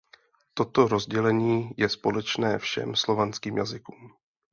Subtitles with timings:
[0.53, 4.13] Toto rozdělení je společné všem slovanským jazykům.